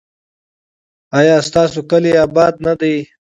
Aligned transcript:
ایا 1.17 1.35
ستاسو 1.47 1.79
کلی 1.89 2.11
اباد 2.23 2.53
نه 2.65 2.73
دی؟ 2.79 2.95